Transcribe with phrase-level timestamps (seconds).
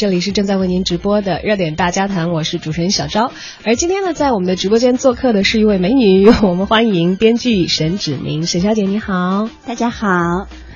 [0.00, 3.32] 这里是正在为您直播的热点大家谈，我是主持人小昭。
[3.66, 10.08] 而今天呢，在我们的直播间做客的是一位美女，我们欢迎编剧沈芷宁，沈小姐你好，大家好。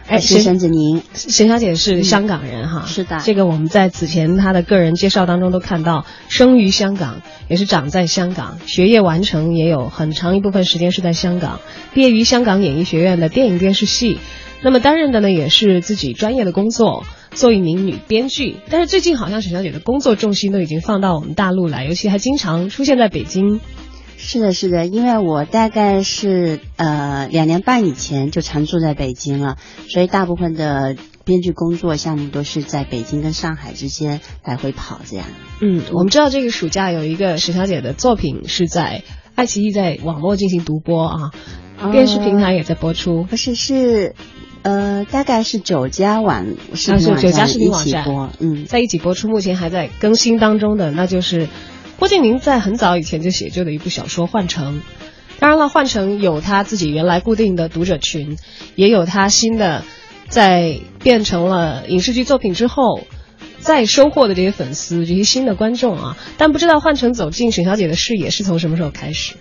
[0.07, 3.19] 哎，是沈子宁，沈小姐是香港人哈，是的。
[3.25, 11.61] 这个我们在此前她的个人介绍当中都看到，生于香港，也是长在香港，学业完成也有很长一部分时间是在香港，
[11.95, 14.19] 毕业于香港演艺学院的电影电视系，
[14.65, 18.57] 那么担任的呢也是自己专业的工作，做一名女编剧。
[18.71, 23.61] 但是最近好像沈小姐的工作重心都已经放到我们大陆来，尤其还经常出现在北京。
[24.17, 29.59] 是的，是的，因为我大概是呃两年半以前就常住在北京了，
[29.91, 35.27] 所以大部分的编剧工作项目都是在北京跟上海之间来回跑这样。
[35.61, 39.03] 嗯，我们知道这个暑假有一个沈小姐的作品是在
[39.35, 41.31] 爱奇艺在网络进行独播啊，
[41.93, 43.25] 电视平台也在播出。
[43.25, 44.15] 不是，是
[44.65, 51.47] 呃大概是九家网是九家视频网站播，嗯，在一起播出，目前还在更新当中的那就是。
[51.97, 54.79] 郭敬明在很早以前就写就的一部小说《幻城》，
[55.39, 58.37] 当然了，《幻城》有他自己原来固定的读者群，
[58.75, 59.85] 也有他新的
[60.29, 63.07] 在变成了影视剧作品之后
[63.61, 66.17] 再收获的这些粉丝、这些新的观众啊。
[66.37, 69.35] 但不知道《幻城》走进沈小姐的视野是从什么时候开始？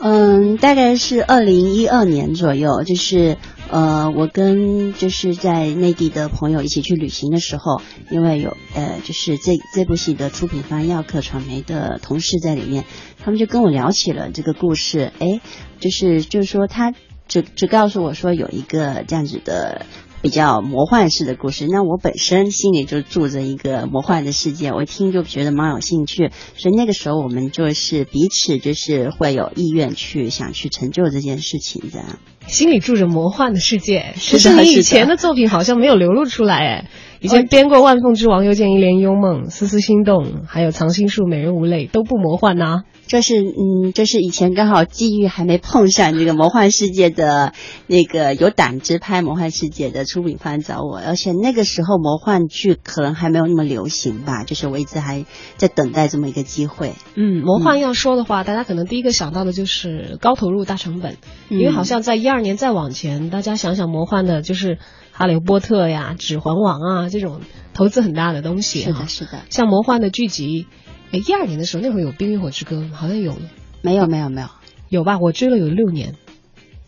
[0.00, 3.36] 嗯，大概是二零一二年左右，就是。
[3.70, 12.84] 呃，我跟就是在内地的朋友一起去旅行的时候，因为有呃，就是这这部戏的出品方耀客传媒的同事在里面，
[13.18, 15.12] 他们就跟我聊起了这个故事。
[15.20, 15.40] 哎，
[15.78, 16.92] 就是就是说，他
[17.28, 19.86] 只只告诉我说有一个这样子的。
[20.22, 32.18] 比较魔幻式的故事，那我本身心里就住着一个魔幻的世界，我一听就觉得蛮有兴趣，所以那个时候我们就是彼此就是会有意愿去想去成就这件事情的。
[32.46, 36.90] 心里住着魔幻的世界，是是你以前的作品好像没有流露出来哎。
[37.22, 42.84] 以前编过《万凤之王》，又见一帘幽梦，《丝丝心动》，还有《藏心术》，《美人无泪》，都不魔幻呐。
[43.06, 47.52] 这是嗯，这是以前刚好机遇还没碰上这个魔幻世界的
[47.86, 55.26] 那个有胆子拍魔幻世界的出品方找我，而且那个时候魔幻剧可能还没有那么流行吧，就是我一直还
[55.56, 56.92] 在等待这么一个机会。
[57.16, 61.16] 嗯，魔幻要说的话，大家可能第一个想到的就是高投入大成本，
[61.50, 64.78] 因为好像在一二年再往前，大家想想魔幻的就是
[65.20, 67.42] 哈利波特呀、指环王啊这种
[67.74, 68.80] 投资很大的东西。
[68.80, 70.66] 是的，是的，像魔幻的剧集。
[71.12, 73.36] 哎，一二年的时候，那会儿有《冰与火之歌》，好像有，
[73.82, 74.48] 没有，没有，没有，
[74.88, 75.18] 有吧？
[75.18, 76.14] 我追了有六年，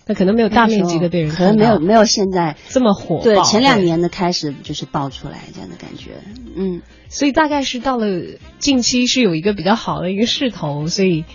[0.06, 3.20] 那可能没有大面积的被人，可能没有，没有现在这么火。
[3.22, 6.12] 对，前两年的开始就是爆出来这样的感觉，
[6.56, 8.06] 嗯，所以大概是到了
[8.58, 11.26] 近期是有一个比较好的一个势头，所以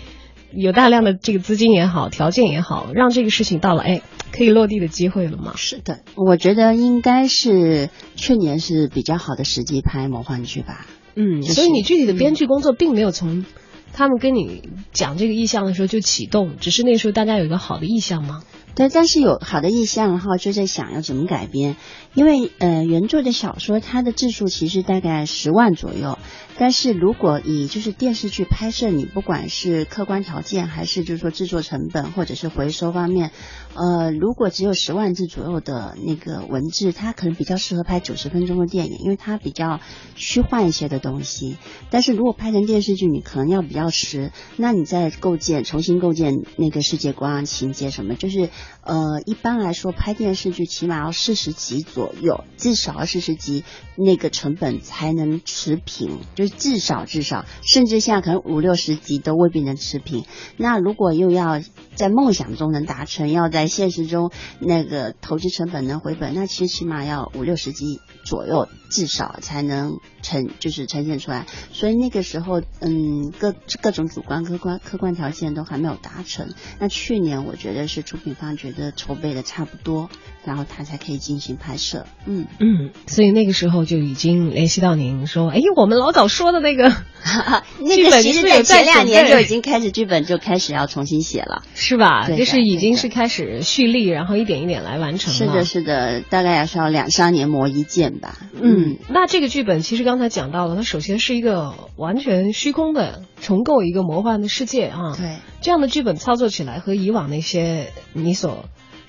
[0.52, 5.52] 有大量的这个资金也好，条件也好，让这个事情到了哎可以落地的机会了吗？
[5.56, 10.86] 是的，我觉得应该是去年是比较好的时机拍魔幻剧吧。
[11.14, 13.44] 嗯，所以你具体的编剧工作并没有从
[13.92, 18.42] 他们跟你讲这个意向的时候就启动，只是那时候大家有一个好的意向吗？
[18.74, 21.74] 对，但是有好的意向然后，就在想要怎么改编，
[22.14, 26.16] 因为呃原作的小说它的字数其实大概十万左右。
[26.60, 33.30] 但是如果以就是电视剧拍摄，你不管是客观条件，还是就是说制作成本，或者是回收方面，
[33.74, 39.78] 呃，如果只有十万字左右的那个文字，它可能比较适合拍九十分钟的电影，因为它比较
[40.16, 41.58] 虚幻一些的东西。
[41.90, 48.50] 但是如果拍成电视剧，你可能要比较实，那你在构建、重新构建那个世界观、情节什么，就是
[48.82, 53.62] 呃，一般来说拍电视剧起码要四十集左右，至少要四十集，
[53.94, 56.47] 那个成本才能持平，就。
[56.48, 60.24] 至少至少，甚至现在可能五六十集都未必能持平。
[60.56, 61.60] 那如果又要
[61.94, 71.46] 在梦想中能达成，要在现实中那个投资成本能回本，那其实起码要五六十集左右，至少才能呈就是呈现出来。
[71.72, 76.50] 所以那个时候，嗯，各各种主观客观客观条件都还没有达成。
[76.78, 80.08] 那去年我觉得是出品方觉得筹备的差不多，
[80.44, 82.06] 然后他才可以进行拍摄。
[82.26, 86.28] 嗯嗯，所以那个时候就已经联系到您说，哎，我们老早。
[86.38, 86.84] 说的那个，
[87.82, 92.28] 那个其实在前两年就已经开始剧本就开始要重新写了， 是吧？
[92.28, 95.34] 就是已经是开始蓄力，然后一点一点来完成。
[95.34, 98.38] 是的，是的，大概要需要两三年磨一剑吧。
[98.54, 105.16] 嗯，那这个剧本其实刚才讲到了，它首先是一个完全虚空的重构一个魔幻的世界啊。
[105.16, 108.66] 对，这样的剧本操作起来和以往那些你所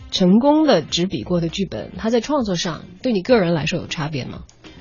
[0.09, 4.39] 成功的执笔过的剧本，它在创作上对你个人来说有差别吗？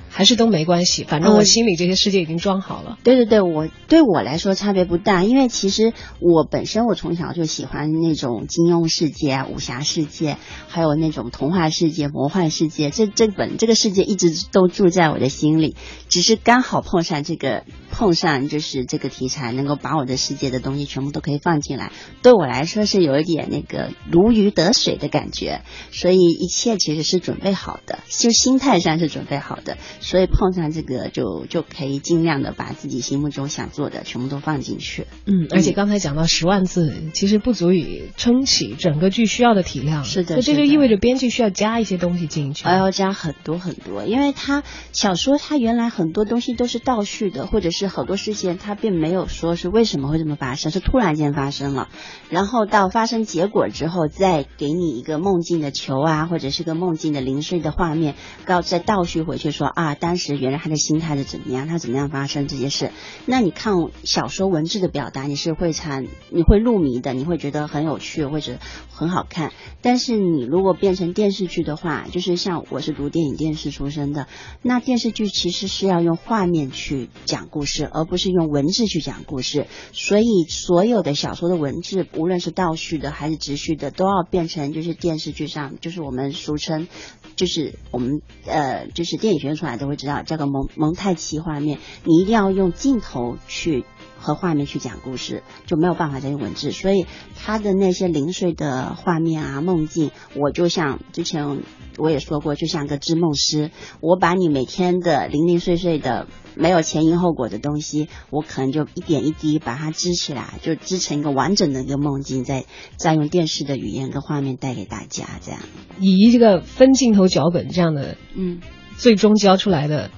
[0.08, 2.98] 还是都没关系，反正我心里这些世界已经装好了。
[3.04, 10.36] 对对对，我对我来说差别不大，因为其实我本身我从小就喜欢那种金庸世界啊、武侠世界，
[10.68, 15.76] 还有那种童话世界、魔幻世界，这这本这个世界一直都住在我的心里，
[16.08, 25.62] 只是刚好碰上这个碰上就是这个题材，能够把我的世界的东西全部都可以放进来，对我来说是有一点那个如鱼得水的感觉，
[25.92, 29.76] 所以一切其实是准备好的，就心态上是准备好的。
[30.00, 35.06] 所以碰上这个就就可以尽量的把自己心目中想做的全部都放进去。
[35.26, 40.04] 嗯，而且刚才讲到十万字，其实不足以撑起整个剧需要的体量。
[40.04, 42.64] 是的，这就意味着编剧需要加一些东西进去。
[42.64, 44.62] 还要加很多很多，因为他
[44.92, 51.88] 小说他原来很多东西都是倒叙的，或者是好多事件他并没有说是为什么会这么发生，是突然间发生了，
[52.30, 58.14] 然后到发生结果之后再给你一个梦境的球啊，或者是个梦境的零碎的画面，
[58.44, 59.87] 告再倒叙回去说啊。
[59.94, 61.68] 当时原来他的心态是怎么样？
[61.68, 62.90] 他怎么样发生这些事？
[63.26, 63.74] 那你看
[64.04, 68.58] 小说文字的表达，你是会产，你会入迷的，你会觉得很有趣或者
[68.90, 69.52] 很好看。
[69.82, 74.26] 但是你如果变成电视剧的话，就是像我是读电影电视出身的，
[74.62, 79.66] 那电视剧其实是要用画面去讲故事，而不是用文字去讲故事。
[79.92, 86.88] 所以所有的小说的文字，无论是倒叙的还是直叙的，都要变成就是电视剧上，就是我们俗称。
[87.36, 93.84] 就是我们呃，就是电影学出来都会知道，这个蒙蒙太奇画面，你一定要用镜头去
[94.18, 96.72] 和画面去讲故事，就没有办法再用文字。
[96.72, 101.62] 所以他的那些零碎的画面啊、梦境，我就像之前
[101.96, 103.70] 我也说过，就像个织梦师，
[104.00, 106.26] 我把你每天的零零碎碎的。
[106.54, 112.64] 没有前因后果的东西，我可能就一点一滴把它织起来，就织成一个完整的一个梦境，再
[112.96, 115.60] 再用电视的语言跟画面带给大家，这样
[116.00, 118.60] 以这个分镜头脚本这样的，嗯，
[118.98, 120.10] 最终交出来的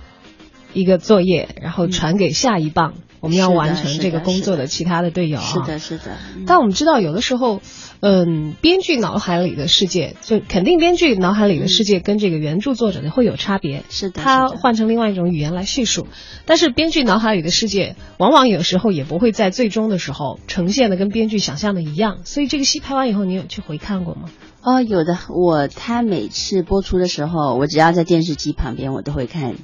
[0.72, 6.16] 一个作业，然后传给下一棒，我们要完成这个工作的其他的队友啊，是的，是的。
[6.44, 7.62] 但我们知道，有的时候。
[8.02, 13.84] 嗯，编剧脑海里的世界，就肯定编剧脑海里的世界跟这个原著作者的会有差别。
[13.90, 16.06] 是的，他换成另外一种语言来叙述，
[16.46, 22.20] 但是编剧脑海里的世界，往往有时候也不会在最终的时候呈现的跟编剧想象的一样。
[22.24, 24.30] 所以这个戏拍完以后，你有去回看过吗？
[24.62, 25.18] 哦，有的。
[25.28, 29.54] 我他每次播出的时候，我只要在电视机旁边，我都会看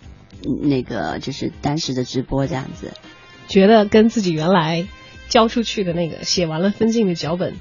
[0.63, 2.93] 那个就是当时的直播这样子，
[3.47, 4.89] 觉得跟自己原来
[5.29, 7.55] 交出去的那个写完了分镜的脚本。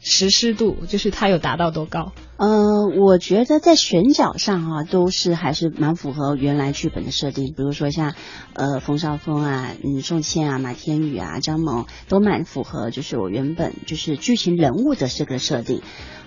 [0.00, 2.12] 实施度就是它有达到多高？
[2.36, 7.46] 呃，我觉得在选角上啊，都是还是蛮符合原来剧本的设定。
[7.48, 8.14] 比如说像
[8.54, 15.82] 呃冯绍峰啊、嗯宋茜啊、马天宇啊、张萌，都蛮符合就是我原本就是剧情人物的这个设定。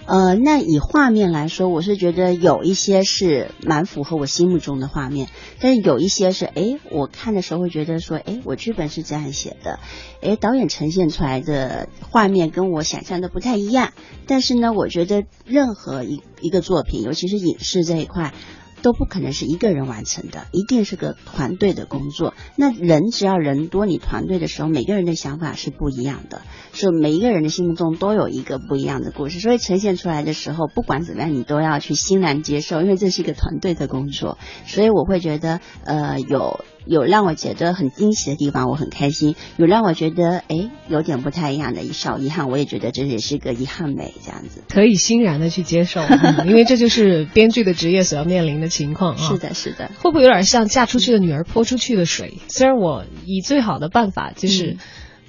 [0.06, 9.80] 呃，那以画面来说，我是觉得有一些是蛮符合我心目中的画面，但是有一些是，哎，我看的时候会觉得说，哎，我剧本是这样写的，
[10.22, 13.94] 哎，导演呈现出来的画面跟我想象的不太一样。
[14.28, 18.34] 但是呢，我觉得任何一一个作品，尤其是影视这一块。
[18.82, 22.34] 都不可能是一个人完成的，一定是个团队的工作。
[22.56, 26.42] 那人只要人多，你团队的时候，每个人的想法是不一样的，
[26.74, 29.40] 所以每一个人的心目中都有一个不一样的故事。
[29.40, 34.38] 所以呈现出来的时候，不管怎么样，你都要去欣然接受，因为这是一个团队的工作。
[34.66, 36.64] 所以我会觉得，呃，有。
[36.84, 44.64] 有让我觉得很惊喜的地方，我很开心；有让我觉得哎有点不太一样的一小遗憾，我也觉得这也是个遗憾美这样子。
[44.68, 46.02] 可以欣然的去接受，
[46.48, 49.30] 因为这就是编剧的职业所要面临的情况啊。
[49.30, 49.92] 是的，是的。
[50.00, 52.40] 会不会有点像嫁出去的女儿泼出去的水？
[52.48, 54.78] 虽然我以最好的办法就是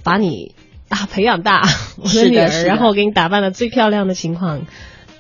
[0.03, 0.55] 把你
[0.89, 1.61] 啊培养大，
[2.03, 4.67] 我的女儿，然后我给你打扮的最漂亮的情况。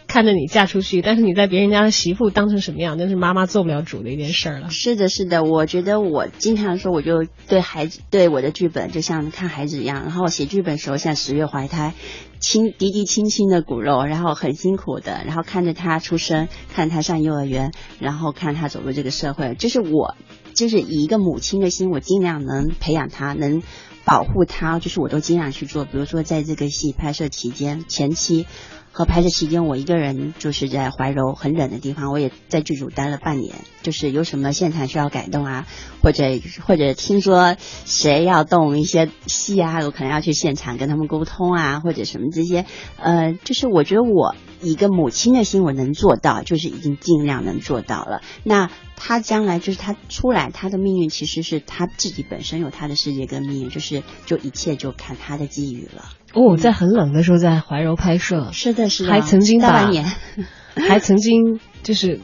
[0.08, 4.68] 看着你嫁出去，但是你在别人家的媳妇当成什么样，那是妈妈做不了主的一件事儿了。
[4.68, 10.02] 是的，是的，我觉得我经常说，我就对孩子，对我的剧本就像看孩子一样。
[10.02, 11.94] 然后写剧本的时候像十月怀胎，
[12.42, 20.16] 亲，嫡嫡亲亲的骨肉，然后很辛苦的，然后看着他出生，看他上幼儿园，然后看他走入这个社会，就是我，
[20.52, 23.62] 就是以一个母亲的心，我尽量能培养他，能
[24.04, 25.84] 保护他，就是我都尽量去做。
[25.84, 28.46] 比如说在这个戏拍摄期间前期。
[28.92, 33.54] 和拍摄期间，我一个人就是在怀柔很冷的地方，我也在剧组待了半年。
[33.82, 35.66] 就是有什么现场需要改动啊，
[36.02, 36.24] 或者
[36.64, 42.64] 或者听说谁要动一些戏啊，我可能要去现场跟他们沟通啊，或者什么这些。
[42.96, 48.20] 呃，就是我觉得我一个母亲的心我能做到，就是已经尽量能做到了。
[48.44, 56.04] 那他将来就是他出来，他的命运其实是他自己本身有他的世界跟命运，就是就一切就看他的机遇了。
[56.34, 60.04] 哦，在很冷的时候在怀柔拍摄，是的，是的，还曾经大半年，
[60.88, 62.20] 还曾经就是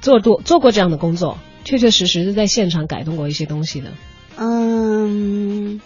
[0.00, 3.92] 做多做过这样的工作，确确实实是在现场改动过一些东西的？
[4.36, 5.80] 嗯。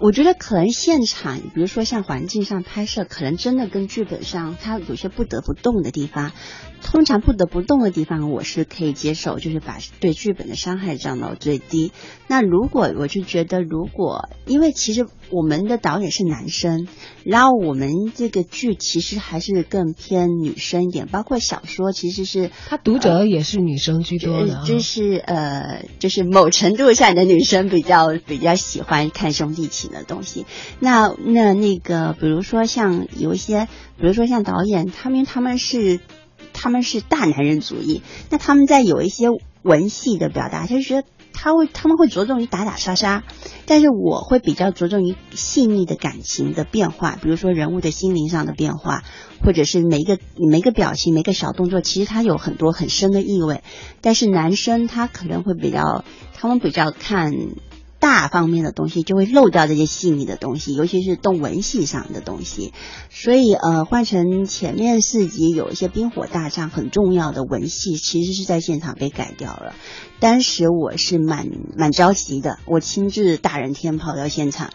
[0.00, 6.32] 我觉得可能现场，比如说像环境上拍摄，可能真的跟剧本上它有些不得不动的地方。
[6.80, 11.90] 通常不得不动的地方，我是可以接受，就是把对剧本的伤害降到最低。
[12.28, 16.86] 那如果我就觉得，如果因为其实我们的导演是男生，
[17.24, 30.46] 然后我们这个剧其实还是更偏女生一点，包括小说其实是他读者也是女生居多的，就是呃，就是某程度上的女生比较比较喜欢看兄弟情的东西。
[30.80, 33.68] 那那那个，比如说像有一些，
[33.98, 36.00] 比如说像导演，他们他们是。
[36.60, 39.28] 他们是大男人主义，那他们在有一些
[39.62, 43.22] 文戏的表达，就是觉得他会他们会着重于打打杀杀，
[43.64, 49.04] 但是我会比较着重于细腻的感情的变化，比如说人物的心灵上的变化，
[49.44, 50.18] 或者是每一个
[50.50, 53.62] 每一个表情、每个小动作，其实它有很多很深的意味。
[54.00, 56.04] 但是男生他可能会比较，
[56.34, 57.32] 他们比较看。
[58.00, 62.72] 大方面的东西就会漏掉这些细腻的东西，尤其是动文戏上的东西。
[63.10, 69.74] 所以，呃，换成前面四集有一些冰火大战很重要的文戏，其实是在现场被改掉了。
[70.20, 74.70] 当时我是蛮蛮着急的，我亲自大人天跑到现场。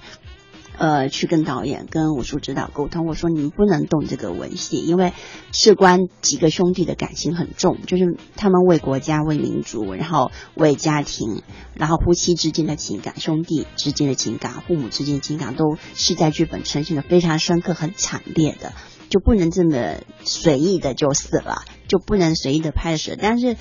[0.83, 5.13] 呃，去跟导演、跟武术指导沟通，我说你们不能动这个文戏，因为
[5.53, 11.41] 事关几个兄弟的感情很重，就是他们为国家、为民族，然后为家庭，
[11.73, 18.73] 然后夫妻之间的情感、兄弟之间的情感、父母之间的情感，都是在剧本呈现的非常深刻、很惨烈的，
[19.07, 23.15] 就不能这么随意的就死了，就不能随意的拍摄。
[23.17, 23.55] 但是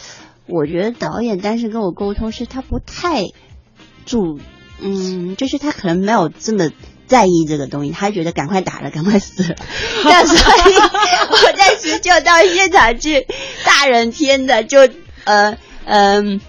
[0.49, 3.23] 我觉得导演当时跟我沟通是他不太
[4.07, 4.41] 注，
[4.81, 6.69] 嗯，就是他可能没有这么。
[7.13, 9.55] 在意这个东西，他觉得赶快打了，赶快死了。
[10.03, 10.35] 那所
[10.71, 10.75] 以
[11.31, 13.27] 我在时就到现场去，
[13.67, 14.89] 大人天的就
[15.25, 16.41] 呃嗯，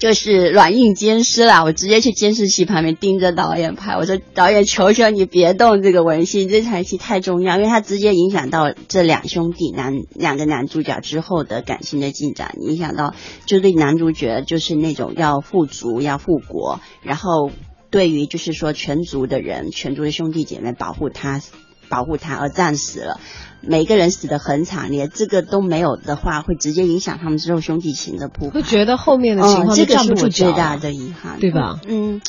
[0.00, 1.62] 就是软硬兼施了。
[1.62, 13.14] 我直接去监视器旁边盯着导演拍，我说导演，求求你别动这个文戏，这场戏太重要，因为它直接影响到这两兄弟男两个男主角之后的感情的进展，影响到
[13.46, 17.52] 就对男主角就是那种要富足要复国，然后。
[17.92, 21.40] 对于就是说全族的人，全族的兄弟姐妹保护他，
[21.90, 23.20] 保护他而战死了，
[23.60, 28.54] 每个人死的很惨烈，这个都没有的话，会直接影响他们之后兄弟情的铺排。
[28.54, 31.80] 会觉得后面的情况这个是我最大的遗憾，对吧？
[31.86, 32.22] 嗯，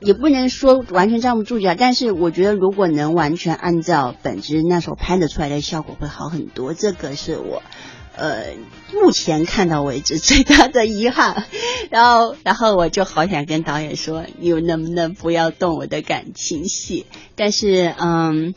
[0.00, 7.62] 也不能说完全站不住脚，但是我觉得如果能完全按照本质那时候拍的出来的效果会好很多，这个是我。
[8.20, 8.54] 呃，
[8.92, 11.44] 目前看到为止最大的遗憾，
[11.90, 17.06] 然后，然后我就好想跟导演说，你能不能不要动我的感情戏？
[17.34, 18.54] 但是，嗯。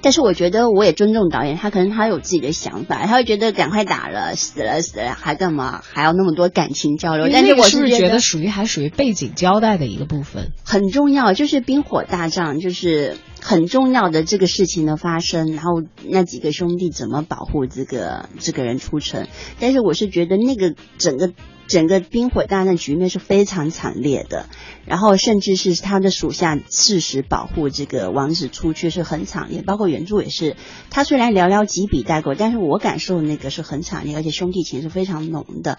[0.00, 7.28] 但是我觉得我也尊重导演，他可能他有自己的想法，他会觉得赶快打了，死了死了还干嘛，还要那么多感情交流？
[7.30, 19.26] 但是我是觉得属于还属于背景交代的一个部分，很重要，就是冰火大战，就是很重要的这个事情的发生，然后那几个兄弟怎么保护这个这个人出城？
[19.58, 21.32] 但是我是觉得那个整个。
[21.68, 24.46] 整个冰火大战局面是非常惨烈的，
[24.84, 30.56] 然后甚至是他的属下誓死保护这个王子出去是很惨烈，包括原著也是。
[30.90, 35.78] 他虽然寥寥几笔带过，但是我感受那个是很惨烈，而且兄弟情是非常浓的。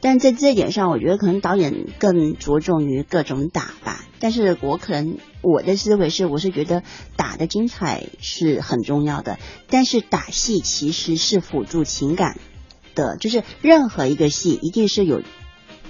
[0.00, 4.04] 但在这点上，我觉得可能导演更着重于各种打吧。
[4.18, 6.82] 但是我可能我的思维是，我是觉得
[7.16, 9.38] 打的精彩是很重要的，
[9.68, 12.38] 但是打戏其实是辅助情感。
[12.92, 15.22] 的就是任何一个戏一定是有，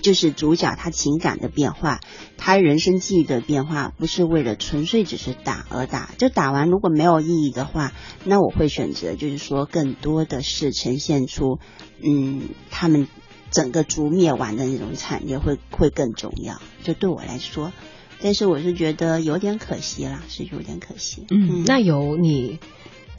[0.02, 1.98] 就是主角他情感的变化，
[2.36, 6.10] 他人生际遇的变化，不是为了纯粹只是打而打。
[6.18, 11.58] 就打完如果没有意义的话，那我会选择就是说更多的是呈现出，
[12.02, 13.08] 嗯，他们
[13.50, 16.60] 整个族灭完的那种产业会会更重要。
[16.82, 17.72] 就对我来说，
[18.22, 21.26] 但是我是觉得有点可惜啦，是有点可惜。
[21.30, 22.58] 嗯，那有你。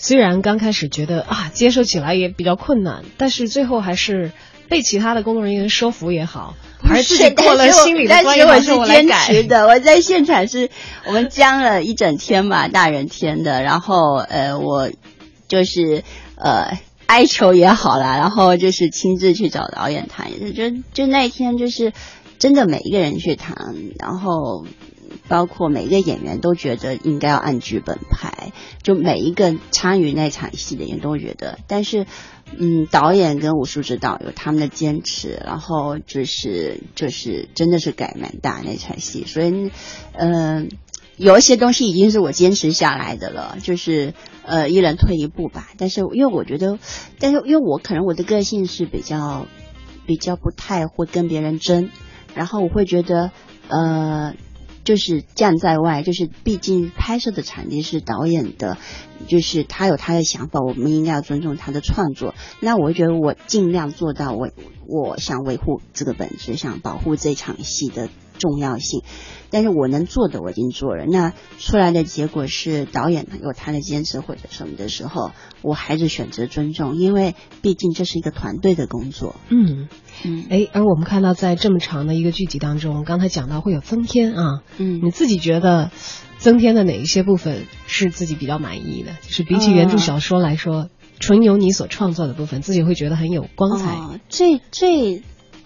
[0.04, 4.32] 虽然刚开始觉得啊，接受起来也比较困难，但是最后还是
[4.68, 9.68] 被其他的工作人员说服也好，还是过了心里的关我是坚持的。
[9.70, 10.72] 我在现场是
[11.06, 13.62] 我们僵了一整天嘛，大人天的。
[13.62, 14.90] 然后呃，我
[15.48, 16.04] 就是
[16.36, 16.80] 呃
[17.12, 21.92] 哀求也好了，然后就是亲自去找导演谈，就就那天就是
[22.40, 24.66] 真的每一个人去谈，然后。
[25.28, 28.52] 包括每一个演员都觉得应该要按剧本拍，
[28.82, 31.60] 就每一个参与那场戏的人都觉得。
[31.68, 32.06] 但是，
[32.58, 39.24] 嗯，导演跟武术指导有他们的坚持，然后就是就是真的是改蛮大那场戏。
[39.26, 39.72] 所以，
[40.14, 40.70] 嗯，
[41.18, 44.14] 有一些东西已经是我坚持下来的了，就是
[44.46, 45.70] 呃，一人退一步吧。
[45.78, 46.80] 但是因为我觉得，
[47.20, 49.48] 但是因为我可能我的个性是比较。
[50.04, 51.90] 比较不太会跟别人争，
[52.34, 53.32] 然后我会觉得
[53.70, 54.34] 呃。
[54.84, 58.80] 就是站在外，就是毕竟拍摄的场地是导演的，
[59.28, 62.34] 就是他有他的想法，我们应该要尊重他的创作。
[62.60, 64.50] 那我觉得我尽量做到，我
[64.88, 68.10] 我想维护这个本质，想保护这场戏的。
[68.42, 69.04] 重要性，
[69.52, 71.06] 但是我能做的我已经做了。
[71.06, 75.32] 那出来的结果是导演有他的坚持或者什么的时候，
[75.62, 79.36] 我还是选择尊重，因为毕竟这是一个团队的工作。
[79.50, 79.88] 嗯
[80.26, 85.92] 嗯，哎，而我们看到在这么长的一个剧集当中，刚才讲到会有增添啊，嗯，你自己觉得
[86.40, 89.12] 增添的哪一些部分是自己比较满意的？
[89.22, 94.20] 就是比起原著小说来说，纯由你所创作的部分，自己会觉得很有光彩。
[94.28, 95.22] 最最。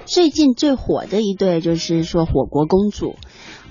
[0.06, 3.16] 最近最火的一对就是说火锅公主，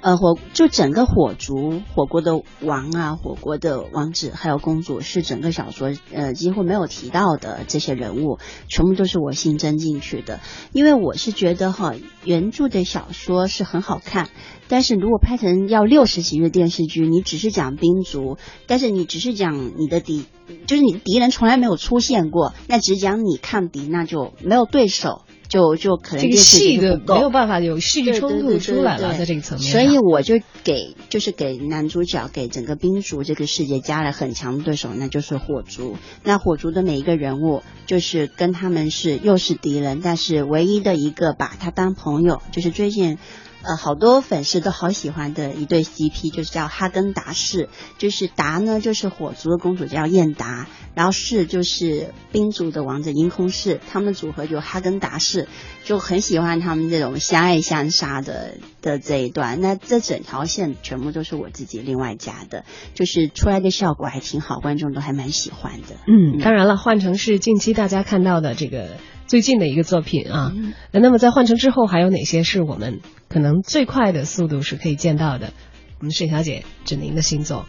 [0.00, 8.38] 呃火就整个火族火锅的王啊，火锅的王子还有公主是整个小说呃几乎没有提到的这些人物，
[8.68, 10.40] 全部都是我新增进去的。
[10.72, 14.28] 因为我是觉得哈原著的小说是很好看，
[14.66, 20.24] 但是如果拍成要六十集的电视剧，你只是讲兵族，但是你只是讲你的敌，
[20.66, 25.22] 就是你的敌人从来没有出现过，那只讲你抗敌，那就没有对手。
[25.48, 35.96] 就就可能这个戏的没有办法有戏剧冲突出来了，在这个层面，所以我就给就是给男主角给整个冰族这个世界加了很强的对手，那就是火族。
[36.22, 43.18] 那火族的每一个人物，就是跟他们是又是敌人，但是唯一的一个把他当朋友，就是最近。
[43.66, 55.48] 呃，好多粉丝都好喜欢的一对 CP，就是叫哈根达士，就是达呢就是火族的公主叫燕达，然后士就是冰族的王者樱空士，他们组合就哈根达士，
[55.82, 59.60] 就很喜欢他们这种相爱相杀的的这一段。
[59.62, 65.96] 那这整条线全部都是我自己另外加的，就是出来的效果还挺好，观众都还蛮喜欢的。
[66.06, 68.90] 嗯，当然了，换成是近期大家看到的这个。
[69.26, 70.52] 最近的一个作品啊，
[70.92, 75.52] 那么在换乘之后还有哪些是我们可能最快的速度是可以见到的？
[76.00, 77.64] 我们沈小姐指您的新作，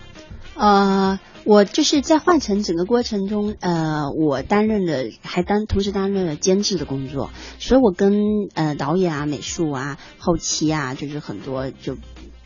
[0.56, 8.14] 呃，我就是在换乘整个过程中，呃，我担任了还担同时担任了监制的工作，所以我跟
[8.54, 11.98] 呃导演啊、美术啊、后期啊，就是很多就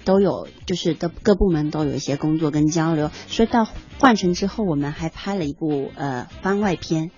[0.05, 3.67] 都有，就是的各部门都有一些工作跟交流，所以到
[3.99, 7.09] 换成之后，我们还拍了一部呃番外篇。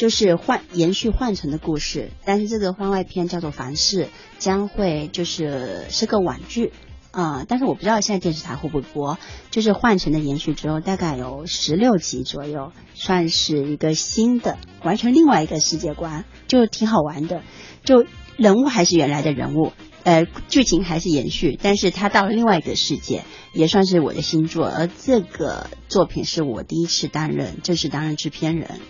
[0.00, 4.04] 就是换延续换成的故事，但是这个番外篇叫做《凡事》，
[4.38, 6.72] 将会就是是个网剧
[7.10, 9.18] 啊，但是我不知道现在电视台会不会播。
[9.50, 17.42] 就是换成的延续之后，大概有十六集左右，算是一个新的，完全另外一个世界观，就挺好玩的。
[17.84, 18.06] 就
[18.38, 24.66] 人物还是原来的人物，呃，剧情还是延续，但是他到了另外一个世界，也算是我的新作。
[24.66, 28.80] 而这个作品是我第一次担任，正式担任制片人。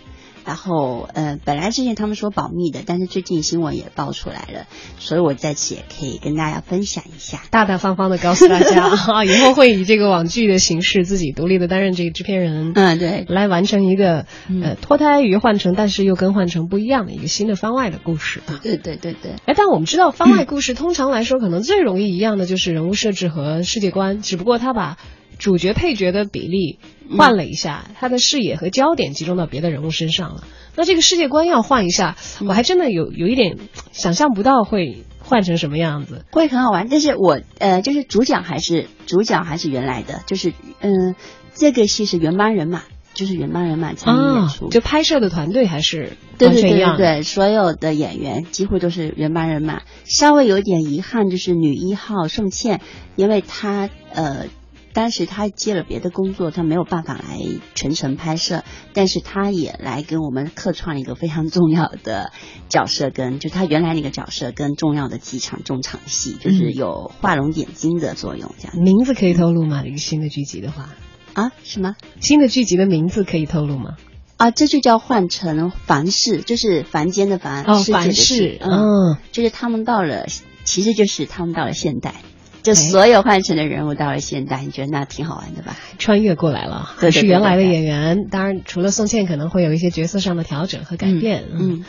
[0.45, 4.65] 然后，呃，本来之前他们说保密的，但是最近新闻也爆出来了，
[4.99, 8.87] 所以我在此也可以跟大家分享一下，大大方方的告诉大家。
[9.13, 14.25] 啊，以后会以这个网剧的形式自己独立的担任这个制片人，嗯，对，来完成一个
[14.61, 24.97] 呃脱胎于换成，但是又跟换成不一样的一个新的番外的故事啊，对对对对，哎，但我们知道番外故事通常来说可能最容易一样的就是人物设置和世界观，只不过他把。
[25.41, 26.77] 主角配角的比例
[27.17, 30.43] 换了一下，他的视野和焦点集中到别的人物身上了。
[30.75, 32.15] 那这个世界观要换一下，
[32.47, 33.57] 我还真的有有一点
[33.91, 36.25] 想象不到会换成什么样子。
[36.31, 41.15] 会很好玩，但是我呃，就是主角还是主角还是原来的，就是嗯，
[41.55, 42.83] 这个戏是原班人马，
[43.15, 46.97] 就是原班人马参与演出，就拍摄的团队还是完全一样。
[46.97, 52.79] 对，所有的演员几乎都是原班人马，稍微有点遗憾就是女一号宋茜，
[53.15, 54.45] 因为她呃。
[54.93, 57.39] 当时他接了别的工作，他没有办法来
[57.75, 62.31] 全程拍摄，但是他也来跟我们客串一个非常重要的
[62.69, 68.53] 角色，跟就他原来那个角色跟重要的几场重场戏，就是有画龙点睛的作用。
[68.59, 69.83] 这样名字可以透露吗？
[69.85, 70.89] 一个新的剧集的话
[71.33, 73.95] 啊，什么新的剧集的名字可以透露吗？
[74.37, 80.25] 啊，这就叫换成凡世，就是凡间的凡哦，凡世，嗯，就是他们到了，
[80.63, 82.15] 其实就是他们到了现代。
[82.63, 85.75] 就所有换成的人物到了现代，你觉得那挺好玩的吧？
[85.97, 88.27] 穿越过来了，对是原来的演员。
[88.29, 91.43] 当然，除了宋茜，可能会有一些角色上的调整和改变。
[91.51, 91.83] 嗯，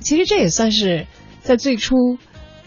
[0.00, 1.06] 其实这也算是
[1.40, 2.18] 在最初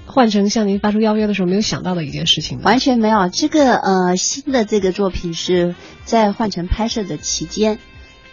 [0.06, 2.62] 换成向您发出邀约的时候没有想到的一件事情。
[2.62, 7.78] 完全没有，这个呃新的这个作品是在换成拍摄的期间，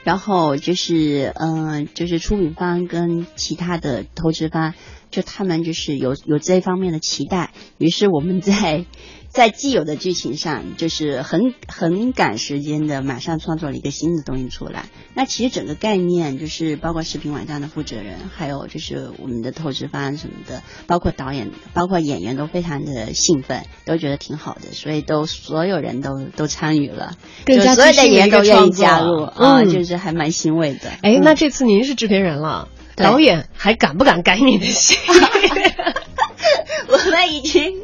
[0.06, 4.72] 然后就是嗯就是出品方跟其他的投资方。
[5.08, 8.84] 就他们就是有有这方面的期待，于是我们在
[9.28, 14.86] 在既有的剧情上，就是很很赶时间的，马上创作了一个新的东西出来。
[15.14, 30.90] 那其实整个概念就是包括视频网站的负责人，还有就是我们的投资方什么的，包括导演，包括演员都非常的兴奋，都觉得挺好的，所以都所有人都都参与了，更加所有的演员都愿意加入啊，就是还蛮欣慰的。
[31.02, 34.96] 哎，那这次您是制片人了，导演还敢不敢改你的戏？
[36.88, 37.74] 我们已经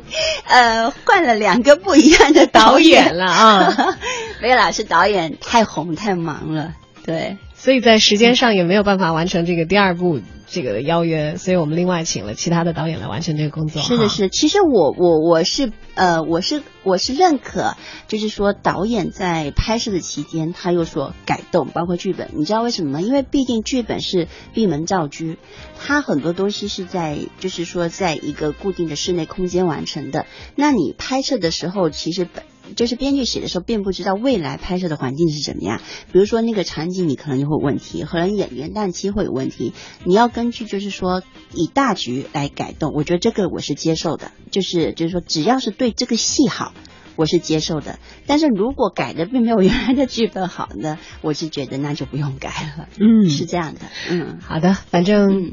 [0.46, 3.16] 呃换了两个不一样的导演。
[3.16, 3.96] 了啊，
[4.40, 6.72] 没有老师导演太红太忙了，
[7.04, 13.80] 对，所以在时间上也没有办法完成这个第二部这个邀约，所以我们另外请了其他的导演来完成这个工作。
[13.80, 17.76] 是的，是的，其实我我我是呃我是我是认可，
[18.08, 23.00] 就是说导演在拍摄的期间他有所改动，包括剧本，你知道为什么吗？
[23.00, 25.36] 因为毕竟剧本是闭门造车。
[25.78, 30.26] 它很多东西是在，就是说，在一个固定的室内空间完成的。
[30.56, 35.80] 那你拍摄的时候，其实本就是编剧写的时候，并不知道未来拍摄的环境是怎么样。
[36.12, 39.72] 比如说那个场景，你可能就会有问题，可能演员档期会有问题。
[40.04, 44.32] 你要根据就是说以大局来改动，我觉得这个我是接受的。
[44.50, 46.72] 就是就是说，只要是对这个戏好。
[47.14, 52.88] 我是接受的，但是如果改的并没有原来的剧本好呢，我是觉得那就不用改了。
[52.98, 53.80] 嗯，是这样的。
[54.08, 55.52] 嗯，好的，反正，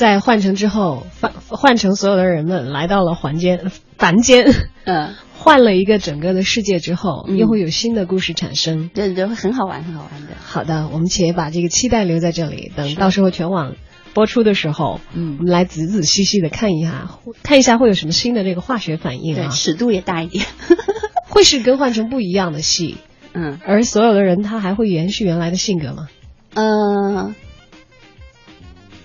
[0.00, 4.46] 在换成之后，换换成所有的人们来到了凡间，凡间，
[4.86, 8.88] 嗯，换了一个整个的世界之后，又会有新的故事产生。
[8.94, 10.28] 对对对，会很好玩，很好玩的。
[10.42, 13.74] 好的，我们且把这个期待留在这里，等到时候全网。
[14.14, 17.10] 播出的时候，嗯，我们来仔仔细细的看一下，
[17.42, 20.46] 看一下会有什么新的这个化学反应啊，尺度也大一点，
[21.28, 22.96] 会是更换成不一样的戏，
[23.34, 26.08] 嗯，而所有的人他还会延续原来的性格吗？
[26.54, 27.34] 嗯，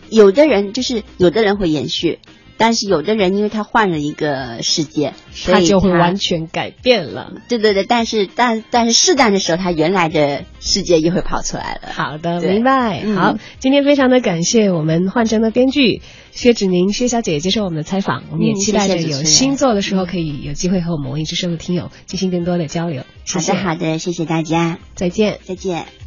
[0.09, 2.19] 有的人就是有的人会延续。
[2.57, 5.13] 但是有的人，因为他换了一个世界，
[5.45, 7.33] 他就会完全改变了。
[7.49, 11.89] 对对对，但是但但是适当的时候，他原来的世界又会跑出来了。
[11.91, 13.03] 好的，明白。
[13.13, 23.03] 好，今天非常的感谢我们换成的编剧薛芷宁薛小姐接受我们的采访，我们也期待着有新作的时候可以有机会和我们文艺之声的听友进行更多的交流。
[23.27, 26.04] 好的，好的，谢谢大家，再见，再见。